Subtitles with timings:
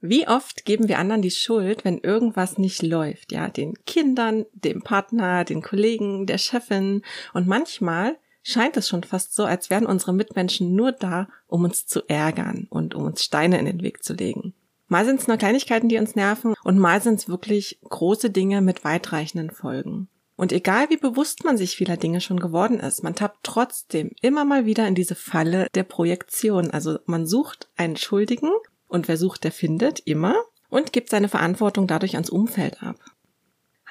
[0.00, 3.32] Wie oft geben wir anderen die Schuld, wenn irgendwas nicht läuft?
[3.32, 7.02] Ja, den Kindern, dem Partner, den Kollegen, der Chefin.
[7.34, 11.86] Und manchmal scheint es schon fast so, als wären unsere Mitmenschen nur da, um uns
[11.86, 14.54] zu ärgern und um uns Steine in den Weg zu legen.
[14.88, 18.60] Mal sind es nur Kleinigkeiten, die uns nerven, und mal sind es wirklich große Dinge
[18.60, 20.08] mit weitreichenden Folgen.
[20.34, 24.46] Und egal wie bewusst man sich vieler Dinge schon geworden ist, man tappt trotzdem immer
[24.46, 26.70] mal wieder in diese Falle der Projektion.
[26.70, 28.50] Also man sucht einen Schuldigen
[28.90, 30.34] und wer sucht, der findet immer
[30.68, 32.96] und gibt seine Verantwortung dadurch ans Umfeld ab.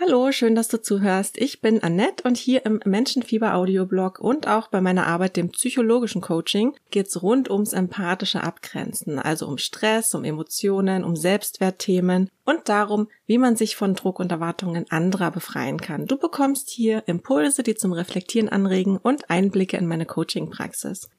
[0.02, 1.38] Hallo, schön, dass du zuhörst.
[1.38, 6.21] Ich bin Annette und hier im Menschenfieber Audioblog und auch bei meiner Arbeit dem psychologischen
[6.21, 13.09] Coaching geht's rund ums empathische Abgrenzen, also um Stress, um Emotionen, um Selbstwertthemen und darum,
[13.26, 16.05] wie man sich von Druck und Erwartungen anderer befreien kann.
[16.05, 21.09] Du bekommst hier Impulse, die zum Reflektieren anregen und Einblicke in meine Coaching-Praxis.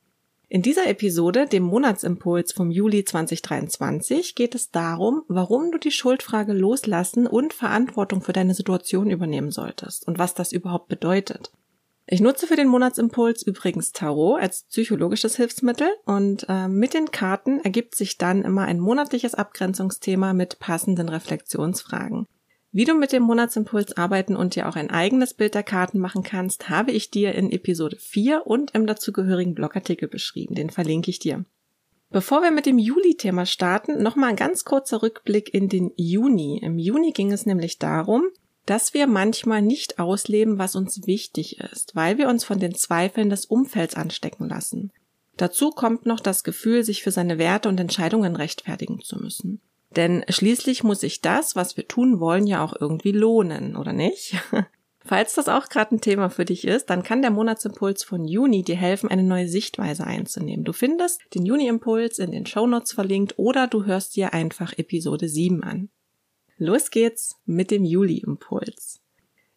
[0.52, 6.52] In dieser Episode, dem Monatsimpuls vom Juli 2023, geht es darum, warum du die Schuldfrage
[6.52, 11.52] loslassen und Verantwortung für deine Situation übernehmen solltest und was das überhaupt bedeutet.
[12.08, 17.60] Ich nutze für den Monatsimpuls übrigens Tarot als psychologisches Hilfsmittel und äh, mit den Karten
[17.60, 22.26] ergibt sich dann immer ein monatliches Abgrenzungsthema mit passenden Reflexionsfragen.
[22.72, 26.22] Wie du mit dem Monatsimpuls arbeiten und dir auch ein eigenes Bild der Karten machen
[26.22, 30.54] kannst, habe ich dir in Episode 4 und im dazugehörigen Blogartikel beschrieben.
[30.54, 31.44] Den verlinke ich dir.
[32.10, 36.58] Bevor wir mit dem Juli-Thema starten, nochmal ein ganz kurzer Rückblick in den Juni.
[36.62, 38.24] Im Juni ging es nämlich darum,
[38.66, 43.30] dass wir manchmal nicht ausleben, was uns wichtig ist, weil wir uns von den Zweifeln
[43.30, 44.92] des Umfelds anstecken lassen.
[45.36, 49.60] Dazu kommt noch das Gefühl, sich für seine Werte und Entscheidungen rechtfertigen zu müssen.
[49.96, 54.36] Denn schließlich muss sich das, was wir tun wollen, ja auch irgendwie lohnen, oder nicht?
[55.02, 58.62] Falls das auch gerade ein Thema für dich ist, dann kann der Monatsimpuls von Juni
[58.62, 60.64] dir helfen, eine neue Sichtweise einzunehmen.
[60.64, 65.64] Du findest den Juni-Impuls in den Shownotes verlinkt oder du hörst dir einfach Episode 7
[65.64, 65.88] an.
[66.58, 69.00] Los geht's mit dem Juli-Impuls.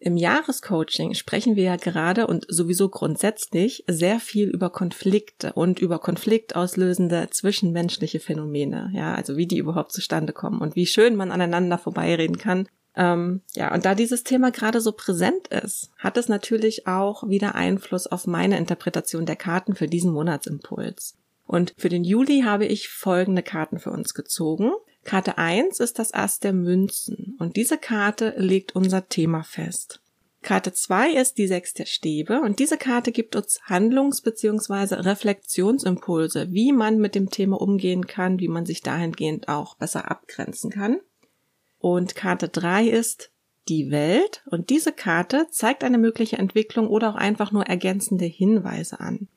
[0.05, 5.97] Im Jahrescoaching sprechen wir ja gerade und sowieso grundsätzlich sehr viel über Konflikte und über
[5.97, 8.91] konfliktauslösende zwischenmenschliche Phänomene.
[8.93, 12.67] Ja, also wie die überhaupt zustande kommen und wie schön man aneinander vorbeireden kann.
[12.97, 17.55] Ähm, ja, und da dieses Thema gerade so präsent ist, hat es natürlich auch wieder
[17.55, 21.15] Einfluss auf meine Interpretation der Karten für diesen Monatsimpuls.
[21.47, 24.73] Und für den Juli habe ich folgende Karten für uns gezogen.
[25.03, 30.01] Karte 1 ist das Ass der Münzen und diese Karte legt unser Thema fest.
[30.41, 34.95] Karte 2 ist die Sechs der Stäbe und diese Karte gibt uns Handlungs- bzw.
[34.95, 40.69] Reflexionsimpulse, wie man mit dem Thema umgehen kann, wie man sich dahingehend auch besser abgrenzen
[40.69, 40.99] kann.
[41.79, 43.31] Und Karte 3 ist
[43.69, 48.99] die Welt und diese Karte zeigt eine mögliche Entwicklung oder auch einfach nur ergänzende Hinweise
[48.99, 49.29] an.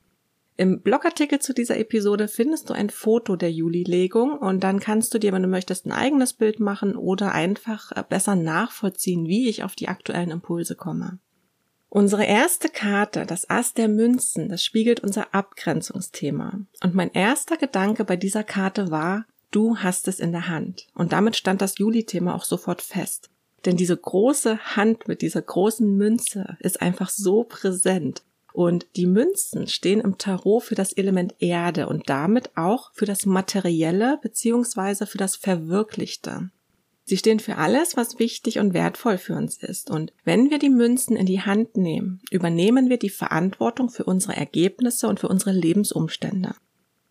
[0.59, 5.19] Im Blogartikel zu dieser Episode findest du ein Foto der Juli-Legung und dann kannst du
[5.19, 9.65] dir, wenn du möchtest, ein eigenes Bild machen oder einfach äh, besser nachvollziehen, wie ich
[9.65, 11.19] auf die aktuellen Impulse komme.
[11.91, 16.61] Unsere erste Karte, das Ass der Münzen, das spiegelt unser Abgrenzungsthema.
[16.83, 20.87] Und mein erster Gedanke bei dieser Karte war, du hast es in der Hand.
[20.95, 23.31] Und damit stand das Juli-Thema auch sofort fest.
[23.67, 28.23] Denn diese große Hand mit dieser großen Münze ist einfach so präsent.
[28.57, 33.27] Und die Münzen stehen im Tarot für das Element Erde und damit auch für das
[33.27, 36.49] Materielle beziehungsweise für das Verwirklichte.
[37.05, 39.91] Sie stehen für alles, was wichtig und wertvoll für uns ist.
[39.91, 44.37] Und wenn wir die Münzen in die Hand nehmen, übernehmen wir die Verantwortung für unsere
[44.37, 46.55] Ergebnisse und für unsere Lebensumstände.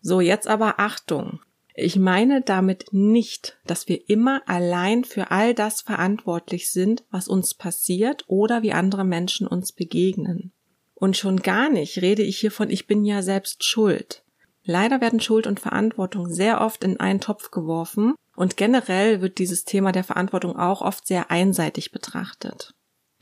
[0.00, 1.38] So, jetzt aber Achtung.
[1.76, 7.54] Ich meine damit nicht, dass wir immer allein für all das verantwortlich sind, was uns
[7.54, 10.50] passiert oder wie andere Menschen uns begegnen.
[10.98, 14.24] Und schon gar nicht rede ich hier von, ich bin ja selbst schuld.
[14.64, 19.64] Leider werden Schuld und Verantwortung sehr oft in einen Topf geworfen und generell wird dieses
[19.64, 22.74] Thema der Verantwortung auch oft sehr einseitig betrachtet.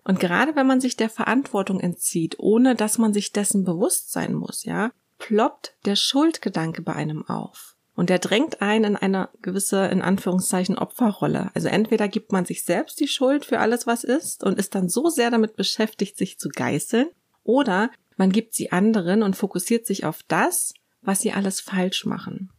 [0.05, 4.35] Und gerade wenn man sich der Verantwortung entzieht, ohne dass man sich dessen bewusst sein
[4.35, 7.77] muss, ja, ploppt der Schuldgedanke bei einem auf.
[7.97, 11.50] Und der drängt einen in eine gewisse, in Anführungszeichen, Opferrolle.
[11.55, 14.88] Also entweder gibt man sich selbst die Schuld für alles, was ist, und ist dann
[14.88, 17.09] so sehr damit beschäftigt, sich zu geißeln,
[17.44, 22.50] oder man gibt sie anderen und fokussiert sich auf das, was sie alles falsch machen.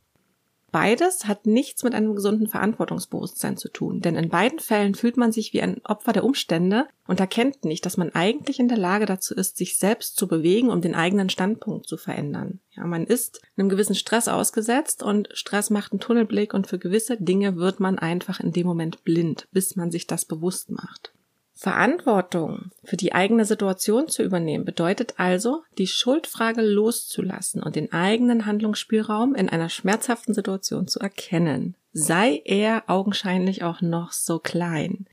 [0.75, 5.31] Beides hat nichts mit einem gesunden Verantwortungsbewusstsein zu tun, denn in beiden Fällen fühlt man
[5.31, 9.05] sich wie ein Opfer der Umstände und erkennt nicht, dass man eigentlich in der Lage
[9.05, 12.59] dazu ist, sich selbst zu bewegen, um den eigenen Standpunkt zu verändern.
[12.71, 17.15] Ja, man ist einem gewissen Stress ausgesetzt und Stress macht einen Tunnelblick und für gewisse
[17.15, 21.13] Dinge wird man einfach in dem Moment blind, bis man sich das bewusst macht.
[21.57, 28.45] Verantwortung für die eigene Situation zu übernehmen bedeutet also, die Schuldfrage loszulassen und den eigenen
[28.45, 31.75] Handlungsspielraum in einer schmerzhaften Situation zu erkennen.
[31.93, 35.07] Sei er augenscheinlich auch noch so klein.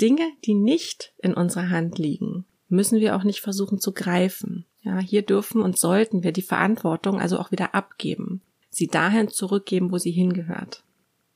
[0.00, 4.66] Dinge, die nicht in unserer Hand liegen, müssen wir auch nicht versuchen zu greifen.
[4.82, 9.90] Ja, hier dürfen und sollten wir die Verantwortung also auch wieder abgeben, sie dahin zurückgeben,
[9.90, 10.84] wo sie hingehört.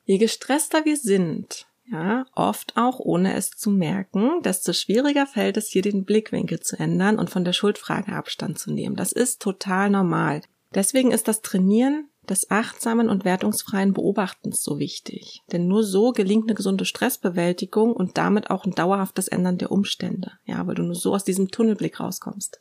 [0.04, 5.69] Je gestresster wir sind, ja, oft auch ohne es zu merken, desto schwieriger fällt es
[5.69, 8.96] hier den Blickwinkel zu ändern und von der Schuldfrage Abstand zu nehmen.
[8.96, 10.42] Das ist total normal.
[10.75, 15.42] Deswegen ist das Trainieren des achtsamen und wertungsfreien Beobachtens so wichtig.
[15.52, 20.32] Denn nur so gelingt eine gesunde Stressbewältigung und damit auch ein dauerhaftes Ändern der Umstände.
[20.46, 22.60] Ja, weil du nur so aus diesem Tunnelblick rauskommst.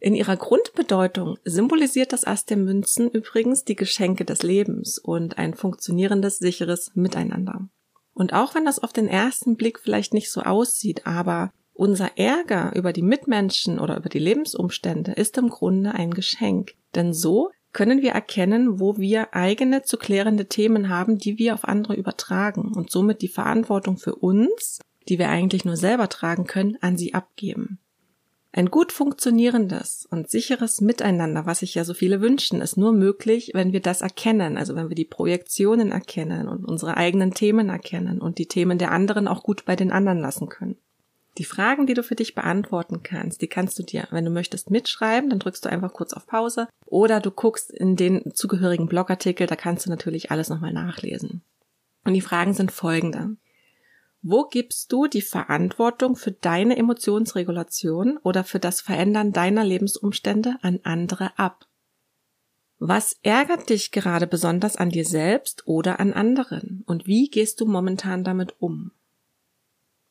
[0.00, 5.54] In ihrer Grundbedeutung symbolisiert das Ast der Münzen übrigens die Geschenke des Lebens und ein
[5.54, 7.68] funktionierendes, sicheres Miteinander.
[8.14, 12.72] Und auch wenn das auf den ersten Blick vielleicht nicht so aussieht, aber unser Ärger
[12.76, 16.74] über die Mitmenschen oder über die Lebensumstände ist im Grunde ein Geschenk.
[16.94, 21.64] Denn so können wir erkennen, wo wir eigene zu klärende Themen haben, die wir auf
[21.64, 24.78] andere übertragen und somit die Verantwortung für uns,
[25.08, 27.80] die wir eigentlich nur selber tragen können, an sie abgeben.
[28.56, 33.50] Ein gut funktionierendes und sicheres Miteinander, was sich ja so viele wünschen, ist nur möglich,
[33.52, 38.20] wenn wir das erkennen, also wenn wir die Projektionen erkennen und unsere eigenen Themen erkennen
[38.20, 40.76] und die Themen der anderen auch gut bei den anderen lassen können.
[41.36, 44.70] Die Fragen, die du für dich beantworten kannst, die kannst du dir, wenn du möchtest,
[44.70, 49.48] mitschreiben, dann drückst du einfach kurz auf Pause oder du guckst in den zugehörigen Blogartikel,
[49.48, 51.42] da kannst du natürlich alles nochmal nachlesen.
[52.04, 53.36] Und die Fragen sind folgende.
[54.26, 60.80] Wo gibst du die Verantwortung für deine Emotionsregulation oder für das Verändern deiner Lebensumstände an
[60.82, 61.68] andere ab?
[62.78, 66.84] Was ärgert dich gerade besonders an dir selbst oder an anderen?
[66.86, 68.92] Und wie gehst du momentan damit um?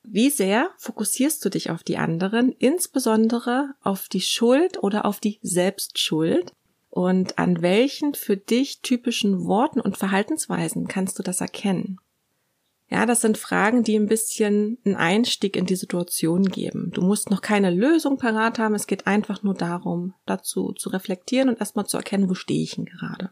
[0.03, 5.39] Wie sehr fokussierst du dich auf die anderen, insbesondere auf die Schuld oder auf die
[5.41, 6.53] Selbstschuld?
[6.91, 11.97] Und an welchen für dich typischen Worten und Verhaltensweisen kannst du das erkennen?
[12.93, 16.91] Ja, das sind Fragen, die ein bisschen einen Einstieg in die Situation geben.
[16.93, 18.75] Du musst noch keine Lösung parat haben.
[18.75, 22.75] Es geht einfach nur darum, dazu zu reflektieren und erstmal zu erkennen, wo stehe ich
[22.75, 23.31] denn gerade.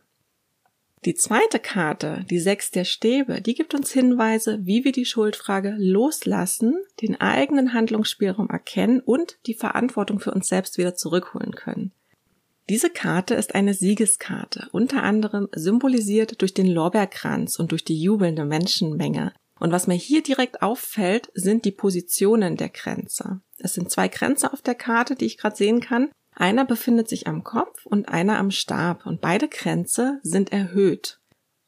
[1.05, 5.75] Die zweite Karte, die Sechs der Stäbe, die gibt uns Hinweise, wie wir die Schuldfrage
[5.77, 11.91] loslassen, den eigenen Handlungsspielraum erkennen und die Verantwortung für uns selbst wieder zurückholen können.
[12.67, 18.45] Diese Karte ist eine Siegeskarte, unter anderem symbolisiert durch den Lorbeerkranz und durch die jubelnde
[18.45, 23.41] Menschenmenge, und was mir hier direkt auffällt, sind die Positionen der Kränze.
[23.59, 26.09] Es sind zwei Kränze auf der Karte, die ich gerade sehen kann.
[26.33, 31.19] Einer befindet sich am Kopf und einer am Stab und beide Kränze sind erhöht.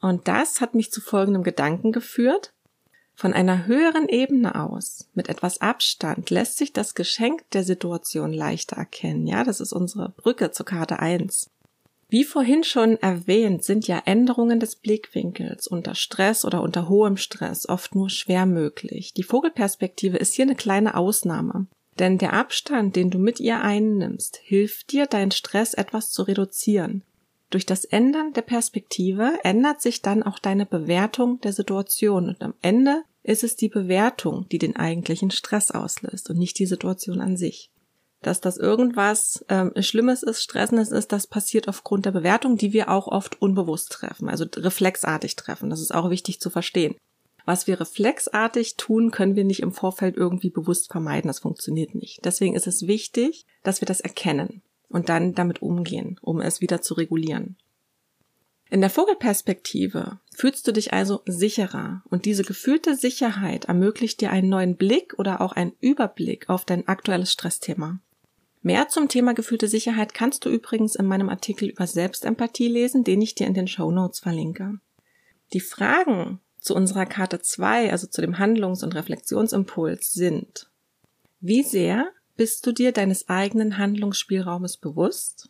[0.01, 2.55] Und das hat mich zu folgendem Gedanken geführt.
[3.13, 8.75] Von einer höheren Ebene aus, mit etwas Abstand, lässt sich das Geschenk der Situation leichter
[8.75, 9.27] erkennen.
[9.27, 11.51] Ja, das ist unsere Brücke zur Karte 1.
[12.13, 17.68] Wie vorhin schon erwähnt, sind ja Änderungen des Blickwinkels unter Stress oder unter hohem Stress
[17.68, 19.15] oft nur schwer möglich.
[19.15, 21.65] Die Vogelperspektive ist hier eine kleine Ausnahme.
[21.98, 27.01] Denn der Abstand, den du mit ihr einnimmst, hilft dir, deinen Stress etwas zu reduzieren.
[27.50, 32.54] Durch das Ändern der Perspektive ändert sich dann auch deine Bewertung der Situation und am
[32.62, 37.38] Ende ist es die Bewertung, die den eigentlichen Stress auslöst und nicht die Situation an
[37.38, 37.71] sich
[38.23, 42.89] dass das irgendwas ähm, Schlimmes ist, Stressendes ist, das passiert aufgrund der Bewertung, die wir
[42.89, 45.69] auch oft unbewusst treffen, also reflexartig treffen.
[45.69, 46.95] Das ist auch wichtig zu verstehen.
[47.45, 51.27] Was wir reflexartig tun, können wir nicht im Vorfeld irgendwie bewusst vermeiden.
[51.27, 52.24] Das funktioniert nicht.
[52.24, 56.81] Deswegen ist es wichtig, dass wir das erkennen und dann damit umgehen, um es wieder
[56.81, 57.57] zu regulieren.
[58.69, 64.50] In der Vogelperspektive fühlst du dich also sicherer und diese gefühlte Sicherheit ermöglicht dir einen
[64.50, 68.00] neuen Blick oder auch einen Überblick auf dein aktuelles Stressthema.
[68.63, 73.22] Mehr zum Thema gefühlte Sicherheit kannst du übrigens in meinem Artikel über Selbstempathie lesen, den
[73.22, 74.79] ich dir in den Show Notes verlinke.
[75.51, 80.70] Die Fragen zu unserer Karte 2, also zu dem Handlungs- und Reflexionsimpuls sind,
[81.41, 85.50] wie sehr bist du dir deines eigenen Handlungsspielraumes bewusst?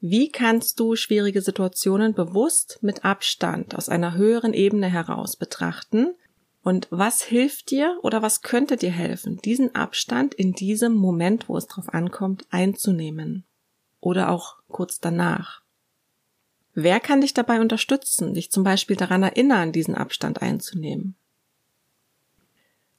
[0.00, 6.14] Wie kannst du schwierige Situationen bewusst mit Abstand aus einer höheren Ebene heraus betrachten
[6.62, 11.56] und was hilft dir oder was könnte dir helfen, diesen Abstand in diesem Moment, wo
[11.56, 13.44] es drauf ankommt, einzunehmen?
[14.00, 15.62] Oder auch kurz danach.
[16.74, 21.16] Wer kann dich dabei unterstützen, dich zum Beispiel daran erinnern, diesen Abstand einzunehmen?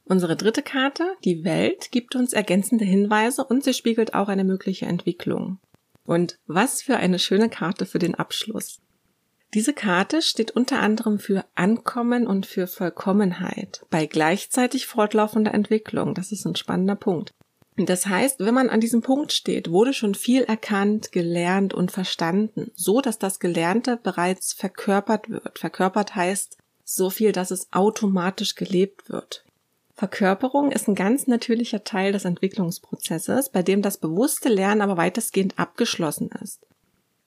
[0.04, 4.88] Unsere dritte Karte, die Welt, gibt uns ergänzende Hinweise und sie spiegelt auch eine mögliche
[4.88, 5.60] Entwicklung.
[6.04, 8.82] Und was für eine schöne Karte für den Abschluss.
[9.56, 16.14] Diese Karte steht unter anderem für Ankommen und für Vollkommenheit bei gleichzeitig fortlaufender Entwicklung.
[16.14, 17.34] Das ist ein spannender Punkt.
[17.76, 22.72] Das heißt, wenn man an diesem Punkt steht, wurde schon viel erkannt, gelernt und verstanden,
[22.76, 25.58] so dass das Gelernte bereits verkörpert wird.
[25.58, 29.46] Verkörpert heißt so viel, dass es automatisch gelebt wird.
[29.96, 35.58] Verkörperung ist ein ganz natürlicher Teil des Entwicklungsprozesses, bei dem das bewusste Lernen aber weitestgehend
[35.58, 36.66] abgeschlossen ist.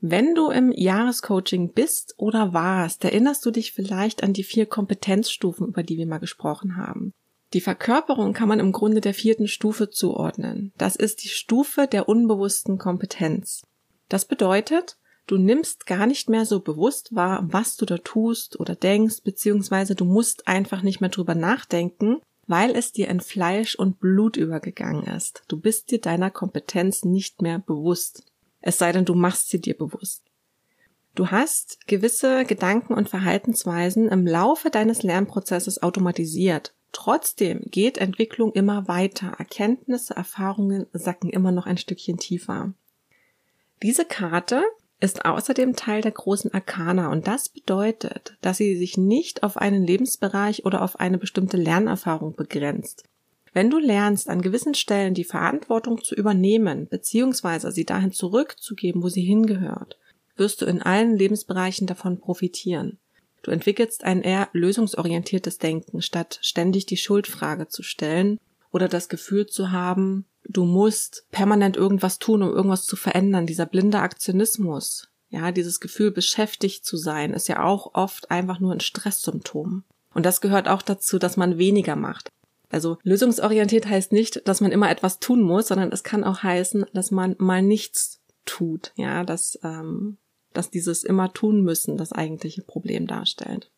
[0.05, 5.69] Wenn du im Jahrescoaching bist oder warst, erinnerst du dich vielleicht an die vier Kompetenzstufen,
[5.69, 7.15] über die wir mal gesprochen haben.
[7.53, 10.73] Die Verkörperung kann man im Grunde der vierten Stufe zuordnen.
[10.77, 13.63] Das ist die Stufe der unbewussten Kompetenz.
[14.09, 18.75] Das bedeutet, du nimmst gar nicht mehr so bewusst wahr, was du da tust oder
[18.75, 24.01] denkst, beziehungsweise du musst einfach nicht mehr drüber nachdenken, weil es dir in Fleisch und
[24.01, 25.45] Blut übergegangen ist.
[25.47, 28.32] Du bist dir deiner Kompetenz nicht mehr bewusst
[28.63, 30.25] es sei denn, du machst sie dir bewusst.
[31.15, 36.75] Du hast gewisse Gedanken und Verhaltensweisen im Laufe deines Lernprozesses automatisiert.
[36.93, 39.35] Trotzdem geht Entwicklung immer weiter.
[39.39, 42.73] Erkenntnisse, Erfahrungen sacken immer noch ein Stückchen tiefer.
[43.83, 44.63] Diese Karte
[45.01, 49.85] ist außerdem Teil der großen Arkana und das bedeutet, dass sie sich nicht auf einen
[49.85, 53.05] Lebensbereich oder auf eine bestimmte Lernerfahrung begrenzt.
[53.53, 59.09] Wenn du lernst, an gewissen Stellen die Verantwortung zu übernehmen, beziehungsweise sie dahin zurückzugeben, wo
[59.09, 59.99] sie hingehört,
[60.37, 62.99] wirst du in allen Lebensbereichen davon profitieren.
[63.43, 68.39] Du entwickelst ein eher lösungsorientiertes Denken, statt ständig die Schuldfrage zu stellen
[68.71, 73.47] oder das Gefühl zu haben, du musst permanent irgendwas tun, um irgendwas zu verändern.
[73.47, 78.73] Dieser blinde Aktionismus, ja, dieses Gefühl, beschäftigt zu sein, ist ja auch oft einfach nur
[78.73, 79.85] ein Stresssymptom.
[80.15, 82.31] Und das gehört auch dazu, dass man weniger macht.
[82.73, 86.87] Also lösungsorientiert heißt nicht, dass man immer etwas tun muss, sondern es kann auch heißen,
[86.95, 88.93] dass man mal nichts tut.
[88.97, 90.17] Ja, dass, ähm,
[90.55, 93.71] dass dieses immer tun müssen das eigentliche Problem darstellt.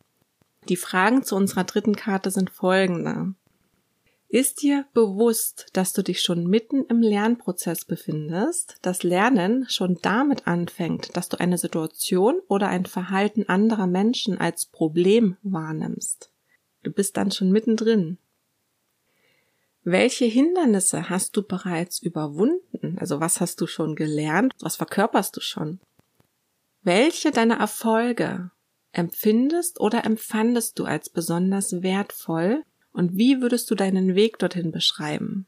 [0.69, 3.35] Die Fragen zu unserer dritten Karte sind folgende.
[4.29, 10.47] Ist dir bewusst, dass du dich schon mitten im Lernprozess befindest, dass Lernen schon damit
[10.47, 16.31] anfängt, dass du eine Situation oder ein Verhalten anderer Menschen als Problem wahrnimmst?
[16.83, 18.17] Du bist dann schon mittendrin.
[19.87, 22.97] Welche Hindernisse hast du bereits überwunden?
[22.99, 24.51] Also was hast du schon gelernt?
[24.59, 25.79] Was verkörperst du schon?
[26.81, 28.49] Welche deiner Erfolge
[28.93, 32.63] empfindest oder empfandest du als besonders wertvoll?
[32.93, 35.45] Und wie würdest du deinen Weg dorthin beschreiben?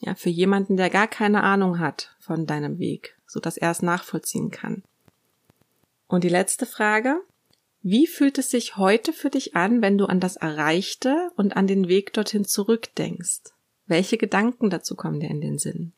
[0.00, 3.82] Ja, für jemanden, der gar keine Ahnung hat von deinem Weg, so dass er es
[3.82, 4.84] nachvollziehen kann.
[6.06, 7.20] Und die letzte Frage.
[7.82, 11.66] Wie fühlt es sich heute für dich an, wenn du an das Erreichte und an
[11.66, 13.53] den Weg dorthin zurückdenkst?
[13.86, 15.92] Welche Gedanken dazu kommen dir in den Sinn?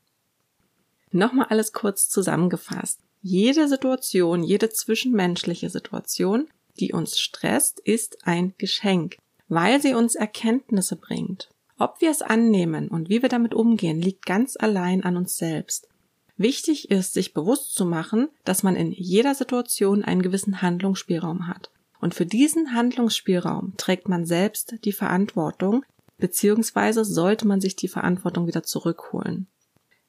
[1.13, 3.01] Nochmal alles kurz zusammengefasst.
[3.23, 9.17] Jede Situation, jede zwischenmenschliche Situation, die uns stresst, ist ein Geschenk,
[9.49, 11.49] weil sie uns Erkenntnisse bringt.
[11.79, 15.89] Ob wir es annehmen und wie wir damit umgehen, liegt ganz allein an uns selbst.
[16.37, 21.71] Wichtig ist, sich bewusst zu machen, dass man in jeder Situation einen gewissen Handlungsspielraum hat.
[22.01, 25.85] Und für diesen Handlungsspielraum trägt man selbst die Verantwortung,
[26.19, 29.47] beziehungsweise sollte man sich die Verantwortung wieder zurückholen.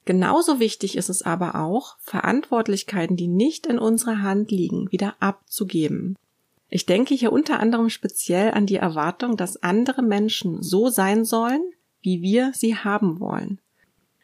[0.04, 6.16] Genauso wichtig ist es aber auch, Verantwortlichkeiten, die nicht in unserer Hand liegen, wieder abzugeben.
[6.70, 11.60] Ich denke hier unter anderem speziell an die Erwartung, dass andere Menschen so sein sollen,
[12.00, 13.60] wie wir sie haben wollen.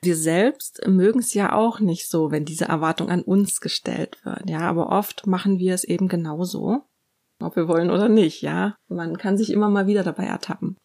[0.03, 4.49] Wir selbst mögen es ja auch nicht so, wenn diese Erwartung an uns gestellt wird,
[4.49, 6.83] ja, aber oft machen wir es eben genauso,
[7.41, 8.76] ob wir wollen oder nicht, ja.
[8.88, 10.76] Man kann sich immer mal wieder dabei ertappen.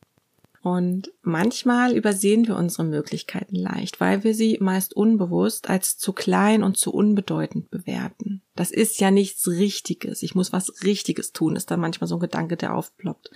[0.61, 6.63] Und manchmal übersehen wir unsere Möglichkeiten leicht, weil wir sie meist unbewusst als zu klein
[6.63, 8.41] und zu unbedeutend bewerten.
[8.55, 10.21] Das ist ja nichts Richtiges.
[10.21, 13.31] Ich muss was Richtiges tun, ist da manchmal so ein Gedanke, der aufploppt.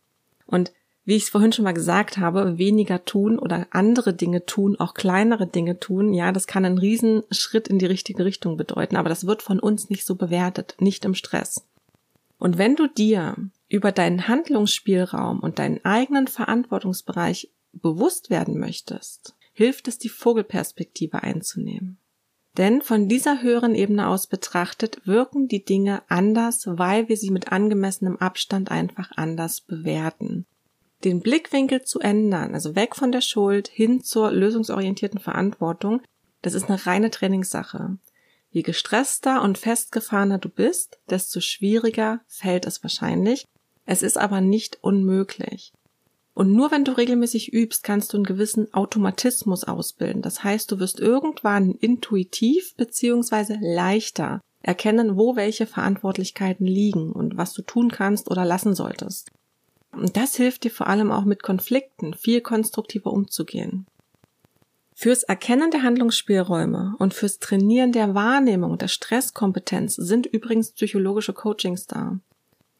[0.45, 0.73] Und
[1.05, 4.93] wie ich es vorhin schon mal gesagt habe, weniger tun oder andere Dinge tun, auch
[4.93, 9.27] kleinere Dinge tun, ja, das kann einen Riesenschritt in die richtige Richtung bedeuten, aber das
[9.27, 11.65] wird von uns nicht so bewertet, nicht im Stress.
[12.37, 13.35] Und wenn du dir
[13.73, 21.97] über deinen Handlungsspielraum und deinen eigenen Verantwortungsbereich bewusst werden möchtest, hilft es, die Vogelperspektive einzunehmen.
[22.55, 27.51] Denn von dieser höheren Ebene aus betrachtet wirken die Dinge anders, weil wir sie mit
[27.51, 30.45] angemessenem Abstand einfach anders bewerten.
[31.03, 36.03] Den Blickwinkel zu ändern, also weg von der Schuld hin zur lösungsorientierten Verantwortung,
[36.43, 37.97] das ist eine reine Trainingssache.
[38.51, 43.47] Je gestresster und festgefahrener du bist, desto schwieriger fällt es wahrscheinlich,
[43.85, 45.73] es ist aber nicht unmöglich.
[46.33, 50.21] Und nur wenn du regelmäßig übst, kannst du einen gewissen Automatismus ausbilden.
[50.21, 57.53] Das heißt, du wirst irgendwann intuitiv beziehungsweise leichter Erkennen, wo welche Verantwortlichkeiten liegen und was
[57.53, 59.29] du tun kannst oder lassen solltest.
[59.91, 63.85] Und das hilft dir vor allem auch mit Konflikten viel konstruktiver umzugehen.
[64.95, 71.85] Fürs Erkennen der Handlungsspielräume und fürs Trainieren der Wahrnehmung der Stresskompetenz sind übrigens psychologische Coachings
[71.85, 72.19] da.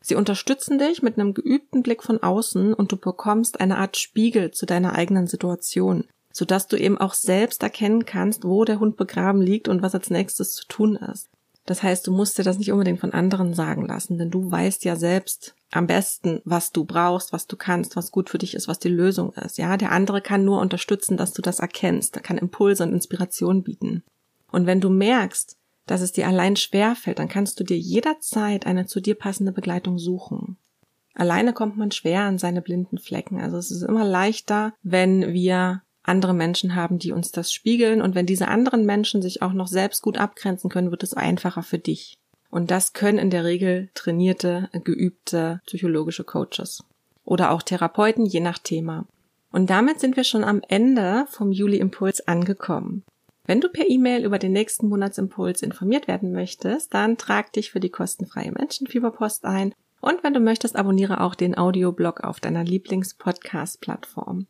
[0.06, 4.52] Sie unterstützen dich mit einem geübten Blick von außen und du bekommst eine Art Spiegel
[4.52, 9.42] zu deiner eigenen Situation, sodass du eben auch selbst erkennen kannst, wo der Hund begraben
[9.42, 11.30] liegt und was als nächstes zu tun ist.
[11.66, 14.84] Das heißt, du musst dir das nicht unbedingt von anderen sagen lassen, denn du weißt
[14.84, 18.68] ja selbst am besten, was du brauchst, was du kannst, was gut für dich ist,
[18.68, 19.58] was die Lösung ist.
[19.58, 22.18] Ja, der andere kann nur unterstützen, dass du das erkennst.
[22.18, 24.04] Er kann Impulse und Inspiration bieten.
[24.52, 28.86] Und wenn du merkst, dass es dir allein schwerfällt, dann kannst du dir jederzeit eine
[28.86, 30.58] zu dir passende Begleitung suchen.
[31.14, 33.40] Alleine kommt man schwer an seine blinden Flecken.
[33.40, 38.02] Also es ist immer leichter, wenn wir andere Menschen haben, die uns das spiegeln.
[38.02, 41.64] Und wenn diese anderen Menschen sich auch noch selbst gut abgrenzen können, wird es einfacher
[41.64, 42.16] für dich.
[42.50, 46.84] Und das können in der Regel trainierte, geübte psychologische Coaches
[47.24, 49.06] oder auch Therapeuten, je nach Thema.
[49.52, 53.04] Und damit sind wir schon am Ende vom Juli Impuls angekommen.
[53.46, 57.82] Wenn du per E-Mail über den nächsten Monatsimpuls informiert werden möchtest, dann trag dich für
[57.82, 64.48] die kostenfreie Menschenfieberpost ein und wenn du möchtest, abonniere auch den Audioblog auf deiner Lieblings-Podcast-Plattform.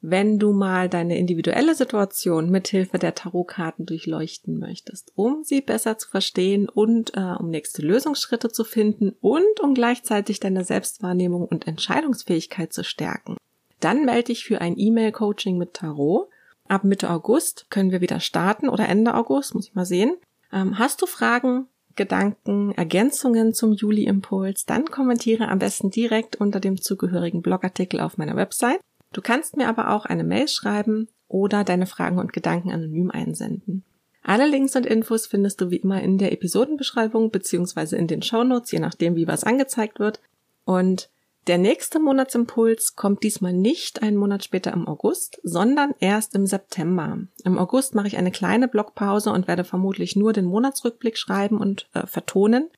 [0.00, 6.08] Wenn du mal deine individuelle Situation mithilfe der Tarotkarten durchleuchten möchtest, um sie besser zu
[6.08, 12.72] verstehen und äh, um nächste Lösungsschritte zu finden und um gleichzeitig deine Selbstwahrnehmung und Entscheidungsfähigkeit
[12.72, 13.36] zu stärken,
[13.80, 16.28] dann melde dich für ein E-Mail-Coaching mit Tarot
[16.68, 20.16] Ab Mitte August können wir wieder starten oder Ende August, muss ich mal sehen.
[20.52, 26.80] Ähm, hast du Fragen, Gedanken, Ergänzungen zum Juli-Impuls, dann kommentiere am besten direkt unter dem
[26.80, 28.80] zugehörigen Blogartikel auf meiner Website.
[29.12, 33.84] Du kannst mir aber auch eine Mail schreiben oder deine Fragen und Gedanken anonym einsenden.
[34.22, 38.72] Alle Links und Infos findest du wie immer in der Episodenbeschreibung beziehungsweise in den Shownotes,
[38.72, 40.20] je nachdem, wie was angezeigt wird.
[40.64, 41.10] Und
[41.46, 47.18] der nächste Monatsimpuls kommt diesmal nicht einen Monat später im August, sondern erst im September.
[47.44, 51.88] Im August mache ich eine kleine Blogpause und werde vermutlich nur den Monatsrückblick schreiben und
[51.94, 52.68] äh, vertonen.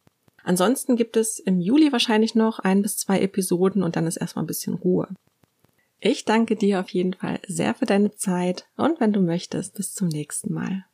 [0.44, 4.44] Ansonsten gibt es im Juli wahrscheinlich noch ein bis zwei Episoden und dann ist erstmal
[4.44, 5.08] ein bisschen Ruhe.
[6.00, 9.94] Ich danke dir auf jeden Fall sehr für deine Zeit und wenn du möchtest, bis
[9.94, 10.84] zum nächsten Mal.